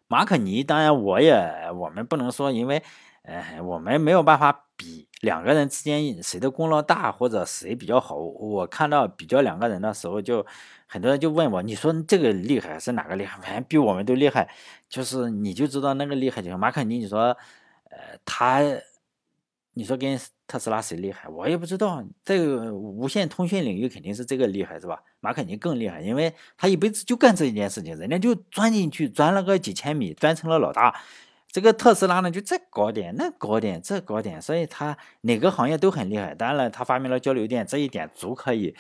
[0.08, 1.36] 马可尼当然我也
[1.76, 2.82] 我们不能说，因为
[3.24, 8.16] 呃我们没有办法比两个人之间谁的功劳大或者谁比较好。
[8.16, 10.46] 我看到比较两个人的时候，就
[10.86, 13.38] 很多人就问我，你说这个厉害是哪个厉害？
[13.42, 14.50] 反正比我们都厉害，
[14.88, 16.58] 就是你就知道那个厉害就行。
[16.58, 17.36] 马可尼，你说
[17.90, 18.62] 呃他。
[19.74, 21.28] 你说跟特斯拉谁厉害？
[21.30, 22.04] 我也不知道。
[22.24, 25.04] 这个无线通讯领域肯定是这个厉害，是吧？
[25.20, 30.96] 马肯尼更厉害，因为他一辈子就干这一件事情，人家就钻进去，钻了个几千米，钻成了老大。
[31.50, 36.36] 这个特斯拉呢，就这搞点，那搞点，这搞点，所以他哪个行业都很厉害。
[36.36, 38.76] 当然了，他发明了交流电，这一点足可以。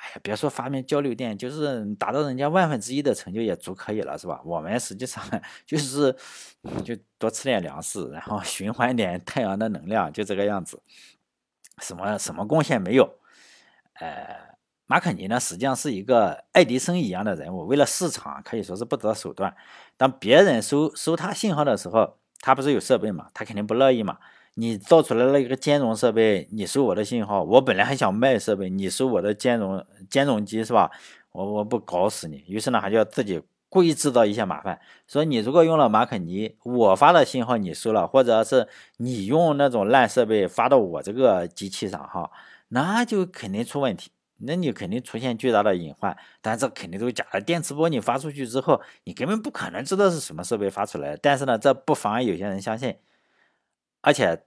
[0.00, 4.40] 哎呀，别说发明交流电，就是达到人家万分之一的成就也足可以了，是吧？
[4.46, 5.22] 我们实际上
[5.66, 6.16] 就是
[6.82, 10.80] 就多吃点粮食，然后循环点太阳的能量，就这个样子。
[11.82, 13.18] 什么什么贡献没有？
[14.00, 14.36] 呃，
[14.86, 19.54] 马可尼呢，实际上是一个爱迪生一样的人物，为了市场可以说是不择手段。
[19.98, 24.18] 当别人收收他信号的时候，他不是有设备嘛，他肯定不乐意嘛。
[24.54, 30.90] 你造出来了一个兼容设备，你收我的信号，我本来还想卖设备，你收我的兼容兼容机是吧？
[31.32, 34.80] 我我不搞死你，于是呢，还就要自己故意制造一些麻烦。
[35.06, 42.30] 说你如果用了马可尼，我发的信号你收了，或者是你用那种烂设备发到我这个机器上哈，
[42.68, 44.10] 那就肯定出问题。
[44.42, 46.16] 那你肯定出现巨大的隐患。
[46.40, 47.40] 但这肯定都是假的。
[47.40, 51.18] 电磁波你发出去之后，你根本不可能知道是什么设备发出来的。
[51.22, 52.96] 但是呢，这不妨碍有些人相信，
[54.02, 54.42] 而且。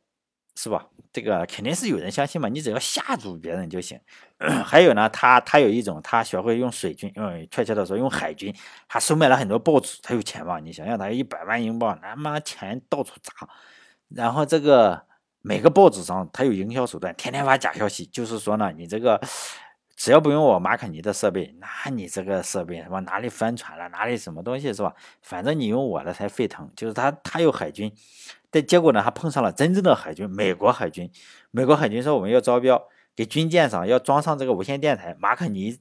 [0.56, 0.86] 是吧？
[1.12, 4.00] 这个肯定是有人相信嘛，你只要吓住别人就行。
[4.64, 8.54] 还有呢，他他有一种，他学会用水军，嗯确切的说用海军，
[8.88, 10.60] 他收买了很多报纸，他有钱嘛？
[10.60, 13.50] 你想想，他一百万英镑，他妈钱到处砸。
[14.10, 15.04] 然后这个
[15.42, 19.20] 每个报纸上他有营销手段，天天发假消息，就是说呢，你这个
[20.04, 23.00] 只要不用我马可尼的设备，那你这个设备什么？
[23.00, 24.94] 哪里翻船了，哪里什么东西是吧？
[25.22, 26.70] 反正你用我的才沸腾。
[26.76, 27.90] 就是他他有海军。
[28.52, 29.02] 但结果呢？
[29.02, 31.10] 他碰上了真正的海军，美国海军。
[31.52, 32.84] 美国海军说我们要招标，
[33.16, 35.16] 给军舰上要装上这个无线电台。
[35.18, 35.80] 马可尼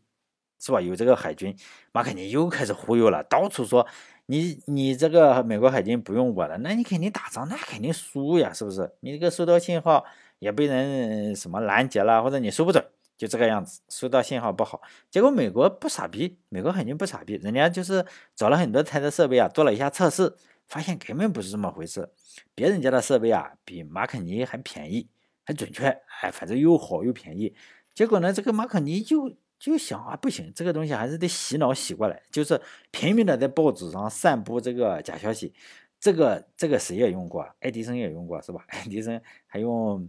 [0.60, 0.80] 是吧？
[0.80, 1.56] 有这个海军，
[1.90, 3.84] 马可尼又开始忽悠了，到处说
[4.26, 8.88] 你你这个美国海军不用我的，那你肯定打仗，那肯定输呀，是不是？
[9.00, 10.04] 你这个收到信号
[10.38, 12.84] 也被人什么拦截了，或者你收不准，
[13.16, 14.82] 就这个样子，收到信号不好。
[15.10, 20.36] 结果美国不傻逼，美国海军不傻逼，人家就是找了很多台的设备啊，做了一下测试。
[20.68, 22.08] 发现根本不是这么回事，
[22.54, 25.06] 别人家的设备啊比马可尼还便宜，
[25.44, 25.86] 还准确，
[26.22, 27.54] 哎，反正又好又便宜。
[27.94, 32.58] 结果呢，这个马可尼就就想啊，不行，这个东西还是得洗脑洗过来，就是
[32.90, 35.52] 拼命的在报纸上散布这个假消息。
[36.00, 38.64] 这个这个谁也用过，爱迪生也用过，是吧？
[38.72, 40.08] 爱迪生还用，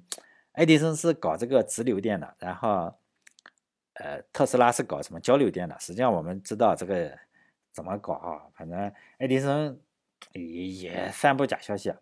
[0.53, 2.93] 爱迪生是搞这个直流电的，然后，
[3.93, 5.77] 呃，特斯拉是搞什么交流电的。
[5.79, 7.15] 实际上我们知道这个
[7.71, 9.79] 怎么搞啊，反正爱迪生。
[10.31, 11.93] 也也散布假消息！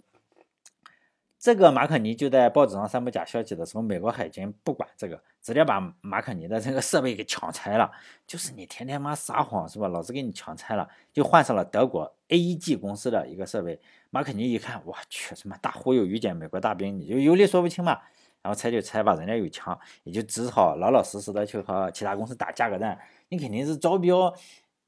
[1.40, 7.92] 这个马可尼就在报纸上散布假消息的时候，美国海军不管这个，直接把马可尼的这个设备给抢拆了。
[8.28, 9.88] 就是你天天妈撒谎是吧？
[9.88, 13.82] 老子给你抢拆了，就换上了德国 A.E.G 公司的一个设备。
[14.12, 18.00] 马可尼一看，我去，什么大忽悠，遇见美国大兵，你就有理说不清嘛。
[18.42, 23.00] 然后拆就拆吧，人家有枪，也就只好老老实实的去和其他公司打价格战。
[23.30, 24.34] 你肯定是招标。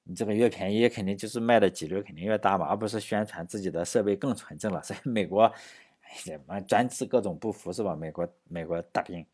[0.05, 4.83] 你这个越便宜，肯定就是卖的几率肯定越大嘛，而不是宣传自己的设备更纯正了。
[4.83, 5.49] 所以美国，
[6.17, 7.95] 什么专治各种不服是吧？
[7.95, 9.25] 美国美国大兵，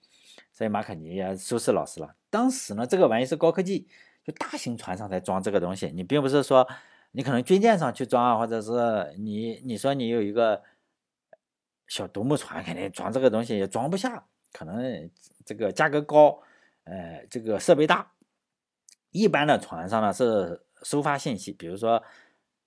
[0.53, 2.13] 所以马可尼也收拾老实了。
[2.29, 3.87] 当时呢，这个玩意是高科技，
[4.23, 5.87] 就大型船上才装这个东西。
[5.87, 6.67] 你并不是说
[7.13, 8.71] 你可能军舰上去装啊，或者是
[9.17, 10.61] 你你说你有一个
[11.89, 14.23] 小独木船，肯定装这个东西也装不下，
[14.53, 15.09] 可能
[15.45, 16.39] 这个价格高，
[16.85, 18.11] 呃，这个设备大。
[19.11, 22.01] 一般的船上呢是收发信息，比如说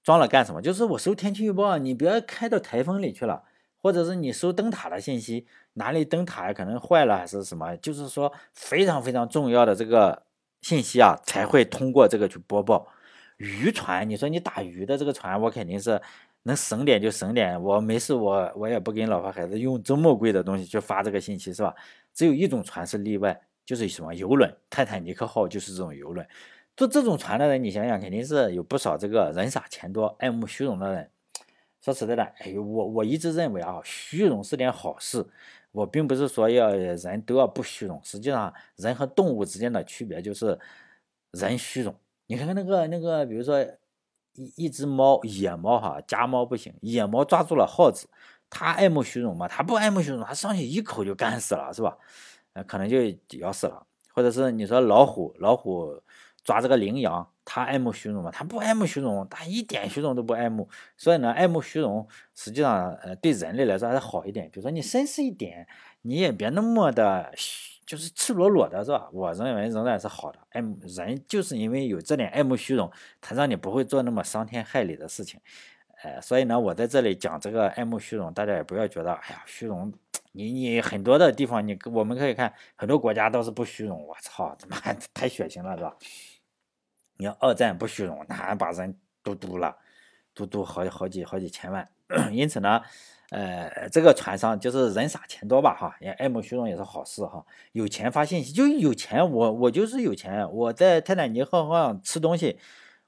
[0.02, 0.60] 装了干什么？
[0.60, 3.44] 就是我收天气预报，你别开到台风里去了，
[3.80, 7.76] 或者是你收灯塔的信息，哪里灯塔可能坏了还是什么？
[7.76, 10.24] 就是说非常非常重要的这个
[10.62, 12.88] 信息啊，才会通过这个去播报。
[13.36, 16.00] 渔船，你说你打鱼的这个船，我肯定是
[16.42, 21.74] 能省点就省点，我没事我我也不给老婆孩子用这么贵的东西去发这个信息，是吧？
[22.12, 23.40] 只有一种船是例外。
[23.64, 26.26] 就是什么游轮，泰坦尼克号就是这种游轮。
[26.76, 31.08] 坐这种船的人，你想想，肯定是有不少这个人傻钱多、爱慕虚荣的人。
[31.80, 35.24] 说实在的，哎，我我一直认为啊，虚荣是件好事。
[35.70, 40.58] 我并不是说要人都要不虚荣，实际上人和动物之间的区别就是
[41.30, 41.94] 人虚荣。
[42.26, 43.64] 你看看那个那个，比如说
[44.34, 48.08] 一一只猫，野猫哈，家猫不行，野猫抓住了耗子，
[48.48, 49.46] 它爱慕虚荣嘛？
[49.48, 51.96] 它不爱慕虚荣，它上去一口就干死了，是吧？
[52.54, 52.98] 呃，可能就
[53.38, 56.02] 咬死了，或者是你说老虎，老虎
[56.44, 58.30] 抓这个羚羊，它爱慕虚荣嘛？
[58.30, 60.68] 它不爱慕虚荣，它一点虚荣都不爱慕。
[60.96, 64.50] 所以呢，爱慕虚荣，实际上呃对人类来说还是好一点。
[64.50, 65.66] 比如说你绅士一点，
[66.02, 67.32] 你也别那么的，
[67.84, 69.08] 就是赤裸裸的，是吧？
[69.12, 70.38] 我认为仍然是好的。
[70.50, 72.90] 爱慕人就是因为有这点爱慕虚荣，
[73.20, 75.40] 才让你不会做那么伤天害理的事情。
[76.02, 79.92] 呃，所以呢，我在这里讲这个爱慕虚荣，大家也不要觉得，哎呀，虚荣。
[80.34, 84.78] 你你很多的地方，你我们可以看很多国家都是不虚荣，我操，他妈
[85.12, 85.94] 太血腥了，是吧？
[87.18, 89.76] 你要二战不虚荣，那把人都毒了，
[90.34, 91.86] 都毒好好几好几千万。
[92.32, 92.80] 因此呢，
[93.32, 97.44] 呃，这个船上就是人傻钱多吧，哈，也爱慕虚荣也是好事哈。
[97.72, 102.58] 有钱发信息就有钱，我我就是有钱，我在泰坦尼克号上吃东西，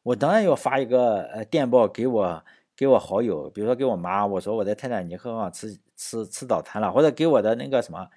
[0.02, 2.44] 我当然要发一个呃电报给我。
[2.76, 8.08] 给我好友，比如说给我妈，我说我在泰坦尼克号上吃吃吃早餐了，或者给我的那个什么，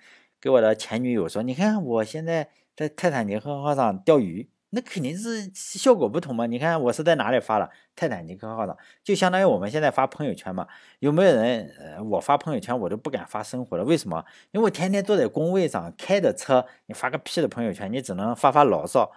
[0.42, 6.46] 给我的前女友说，你看我现在在泰坦尼克号上钓鱼，那肯定是效果不同嘛。
[6.46, 7.70] 你看我是在哪里发了？
[7.96, 10.68] 泰坦尼克号上，就相当于我们现在发朋友圈嘛。
[11.00, 11.74] 有没有人？
[11.80, 14.24] 呃，我发朋友圈我都不敢发生活了，为什么？
[14.52, 19.12] 因为我天天坐在工位上开着车，你发个屁的朋友圈，你只能发发牢骚。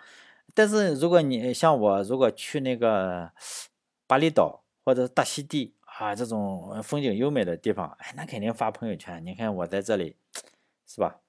[0.54, 3.30] 但是如果你像我，如果去那个
[4.06, 4.64] 巴厘岛。
[4.82, 9.24] 或者大溪地啊，这种风景优美的地方，哎，那肯定发朋友圈。
[9.24, 10.16] 你看我在这里，
[10.88, 11.20] 是吧？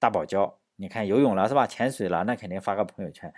[0.00, 1.66] 大堡礁，你看游泳了是吧？
[1.66, 3.32] 潜水了，那肯定发个朋友圈。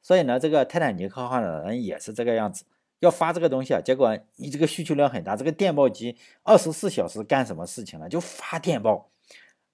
[0.00, 2.64] 所以呢，这个泰坦尼克号的人也是这个样子，
[3.00, 8.08] 要发这个东西啊，结果你这个需求量很大，这个电报机二十四小时干什么事情呢？
[8.08, 9.10] 就发电报，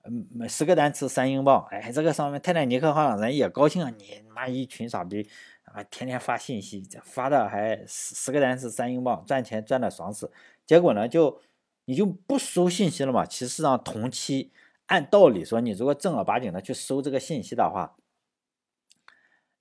[0.04, 5.28] 嗯，十个单词三英镑，哎，这个上面泰坦尼克号上人也高兴啊，你妈一群傻逼
[5.64, 10.32] 啊，天天发信息，发的还十十个单词三英镑，赚钱赚的爽死。
[10.64, 11.40] 结果呢，就
[11.84, 13.26] 你就不收信息了嘛？
[13.26, 14.52] 其实上同期
[14.90, 17.96] 按道理说，你如果正儿八经的去收这个信息的话。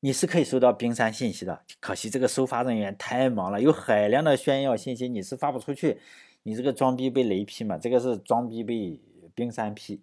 [0.02, 6.00] 你是可以收到冰山信息的，可惜这个收发人员太忙了，有海量的炫耀信息，你是发不出去。
[6.44, 7.78] 你这个装逼被雷劈嘛？
[7.78, 8.98] 这个是装逼被
[9.36, 10.02] 冰山劈。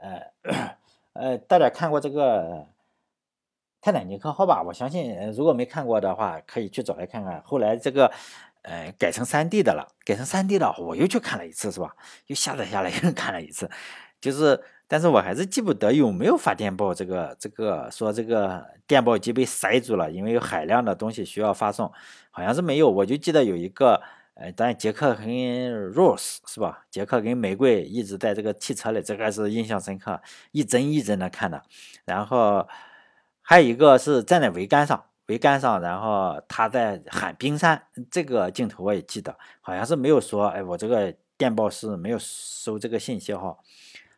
[0.00, 0.20] 呃
[1.14, 2.66] 呃，大家看过这个
[3.80, 4.60] 泰坦尼克号吧？
[4.66, 7.40] 我相信，如果没看过的话，可以去找来看看。
[7.44, 8.10] 后来这个
[8.62, 11.94] 呃改成三 D 的了，改成三 D 的，我又去看了一次，是吧？
[12.26, 13.70] 又下载下来又看了一次，
[14.22, 14.58] 就是。
[14.88, 21.90] 但是我还是记不得有没有发电报，这个这个说这个电报机被塞住了，因为有海量的东西需要发送，
[22.30, 22.90] 好像是没有。
[22.90, 24.02] 我就记得有一个，
[24.34, 25.24] 呃，当然杰克跟
[25.94, 26.84] Rose 是吧？
[26.90, 31.62] 杰克跟玫瑰一直在这个汽车里，这个是印象深刻，一帧一帧的看的。
[32.04, 32.68] 然后
[33.40, 43.56] 还有一个是站在桅杆上，桅杆上，然后他在喊冰山，这个镜头我也记得，好像是没有说，哎，我这个电报是没有收这个信息哈。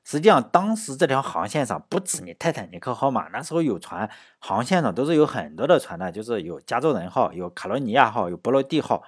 [0.04, 9.02] 实际上，当时这条航线上不止你泰坦尼克号嘛，那时候有船，航线上都是有很多的船的，就是有加州人号、有卡罗尼亚号、有波罗的号，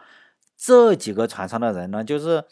[0.57, 2.43] 这几个船上的人呢，就是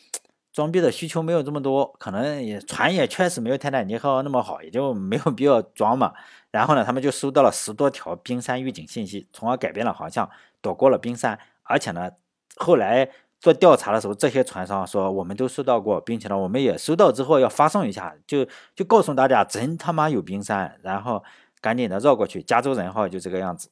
[0.53, 6.13] 装逼的需求没有这么多，可能也船也确实没有泰坦尼克号那么好，也就没有必要装嘛。
[6.51, 10.29] 然后呢，他们就收到了十多条冰山预警信息，从而改变了航向，
[10.61, 12.11] 躲过了冰山，而且呢，
[12.57, 13.11] 后来。
[13.45, 21.23] 做调查的时候，这些船商说我们都收到过，并且呢，我们也收到之后要发送一下，就就告诉大家真他妈有冰山，然后
[21.61, 22.43] 赶紧的绕过去。
[22.43, 23.69] 加州人号就这个样子，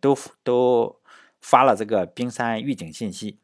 [0.00, 0.96] 都都
[1.42, 3.38] 发了这个冰山预警信息。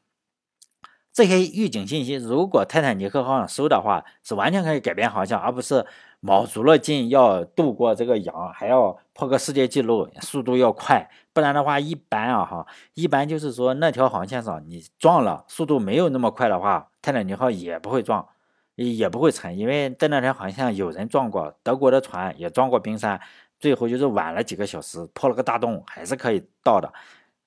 [1.13, 5.85] 这些预警信息，如果泰坦尼克号上收的话，是完全可以改变航向，而不是
[6.21, 11.09] 卯足了劲要渡过这个洋，还要破个世界纪录，速度要快。
[11.33, 18.27] 不然的话，一般啊哈，一般就是说那条航线上你撞了，速度没有那么快的话，泰坦尼克号也不会撞，
[18.75, 23.21] 也不会沉，因为在那条航线上有人撞过，德国的船也撞过冰山，
[23.61, 26.93] 最后就是晚了几个小时，破了个大洞，还是可以到的。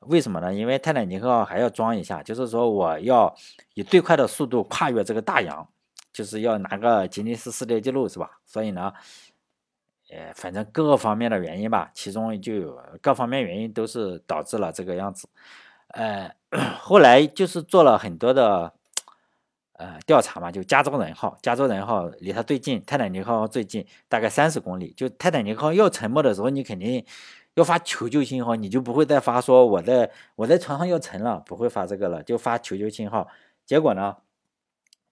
[0.07, 0.53] 为什么呢？
[0.53, 3.35] 因为泰坦尼克号还要装一下，就是说我要
[3.73, 5.67] 以最快的速度跨越这个大洋，
[6.11, 8.39] 就是要拿个吉尼斯世界纪录，是吧？
[8.45, 8.91] 所以呢，
[10.09, 15.27] 呃，反正各个方面的原因吧，其中就有各方面原因都是导致了这个样子。
[15.89, 16.33] 呃，
[16.79, 18.73] 后来就是做了很多的
[19.73, 24.93] 呃调查嘛，就加州人号，加州人号离它最近，泰坦尼克号最近，大概三十公里。
[24.95, 27.05] 就泰坦尼克号要沉没的时候，你肯定。
[27.55, 33.27] 要发求救信号，你就不会再发说我在我在船上要沉了，不会发这个了，就发求救信号。
[33.65, 34.15] 结果呢，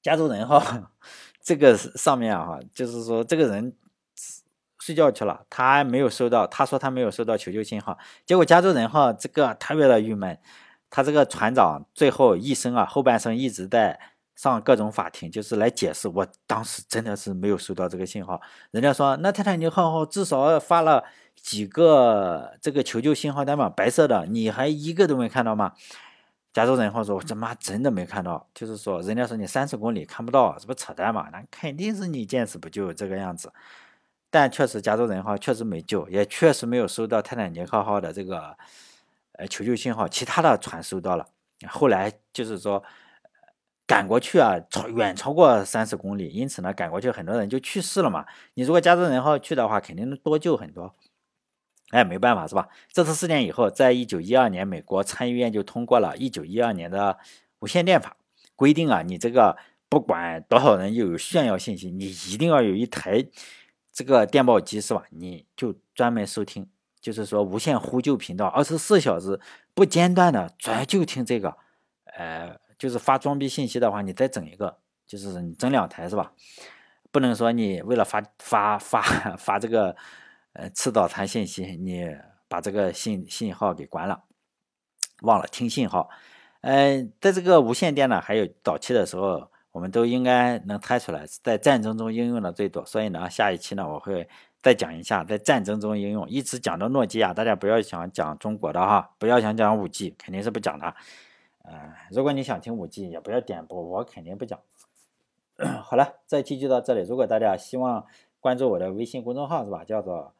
[0.02, 0.62] 加州人号
[1.42, 3.74] 这个上面啊，就是说这个人
[4.80, 7.98] 睡觉去了，他没有收到，他说他没有收到求救信号。
[8.26, 10.38] 结果加州人号这个特别的郁闷，
[10.90, 14.00] 他这个船长最后一生啊后半生一直在
[14.36, 18.42] 上各种法庭，就是来解释，我当时真的是没有收到这个信号。
[18.72, 21.04] 人家说那泰坦尼克号至少发了。
[21.42, 25.72] 几个这个求救信号单嘛，白色的，你还一个都没看到吗？
[26.52, 31.30] 加州人号说：“我他妈真的没看到。”就是说，人家说你三十公里看不到，这不扯淡嘛？
[31.32, 33.54] 那肯定是你见死不救这个样子。
[34.32, 38.58] 但确实，加州人号确实没救，也确实没有收到泰坦尼克号的这个
[39.34, 40.08] 呃求救信号。
[40.08, 41.26] 其他的船收到了，
[41.68, 42.84] 后来就是说
[43.88, 48.26] 赶过去啊，超远超过三十公里，因此呢，赶过去很多人就去世了嘛。
[48.54, 50.94] 你如果加州人号去的话，肯定能多救很多。
[51.90, 52.70] 哎，没办法是吧？
[52.92, 57.18] 这次事件以后，在一九一二年，美国参议院就通过了一九一二年的
[57.60, 58.16] 无线电法，
[58.56, 59.58] 规定啊，你这个
[59.90, 63.26] 不管多少人又有炫耀信息，你一定要有一台
[63.92, 65.04] 这个电报机是吧？
[65.10, 66.70] 你就专门收听，
[67.02, 69.40] 就是说无线呼救频道，二十四小时
[69.74, 71.58] 不间断的专就听这个。
[72.18, 76.34] 呃，就是发装逼信息的话，你再整一个，就是你整两台是吧？
[77.12, 79.02] 不能说你为了发发发
[79.38, 79.96] 发这个。
[80.54, 82.06] 呃，吃早餐信息，你
[82.48, 84.24] 把这个信信号给关了，
[85.22, 86.10] 忘了听信号。
[86.62, 92.84] 嗯，在这个无线电呢，还有早期的时候，我们都应该能猜出来，在战争中应用的最多。
[92.84, 94.28] 所以呢，下一期呢，我会
[94.62, 97.34] 再讲一下在战争中应用，一直讲到诺基亚。
[97.34, 100.94] 大家不要想讲中国的哈，不要想讲五 G，肯定是不讲的。
[101.64, 104.60] 嗯，如果你想听五 G，也不要点播，我肯定不讲。
[105.84, 107.08] 好了，这一期就到这里。
[107.08, 108.06] 如果大家希望
[108.40, 109.84] 关注我的微信公众号是吧？
[109.86, 110.34] 叫做。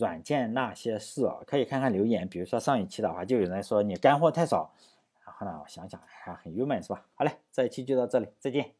[0.00, 2.26] 软件那些事啊，可以看看留言。
[2.26, 4.74] 比如说上一期的话，就有人说你干货太少，
[5.24, 7.06] 然后呢，我想想还很郁闷，是吧？
[7.14, 8.79] 好嘞，这一期就到这里，再见。